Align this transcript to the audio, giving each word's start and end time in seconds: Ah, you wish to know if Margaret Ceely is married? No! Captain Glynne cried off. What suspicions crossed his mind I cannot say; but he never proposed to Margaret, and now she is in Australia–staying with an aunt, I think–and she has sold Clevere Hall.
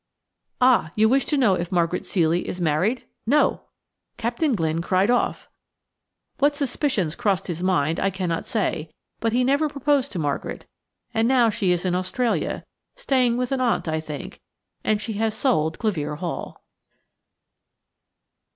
Ah, 0.59 0.91
you 0.95 1.07
wish 1.07 1.25
to 1.25 1.37
know 1.37 1.53
if 1.53 1.71
Margaret 1.71 2.05
Ceely 2.05 2.41
is 2.41 2.59
married? 2.59 3.05
No! 3.27 3.65
Captain 4.17 4.55
Glynne 4.55 4.81
cried 4.81 5.11
off. 5.11 5.47
What 6.39 6.55
suspicions 6.55 7.13
crossed 7.13 7.45
his 7.45 7.61
mind 7.61 7.99
I 7.99 8.09
cannot 8.09 8.47
say; 8.47 8.89
but 9.19 9.31
he 9.31 9.43
never 9.43 9.69
proposed 9.69 10.11
to 10.13 10.17
Margaret, 10.17 10.65
and 11.13 11.27
now 11.27 11.51
she 11.51 11.71
is 11.71 11.85
in 11.85 11.93
Australia–staying 11.93 13.37
with 13.37 13.51
an 13.51 13.61
aunt, 13.61 13.87
I 13.87 13.99
think–and 13.99 14.99
she 14.99 15.13
has 15.19 15.35
sold 15.35 15.77
Clevere 15.77 16.17
Hall. 16.17 16.63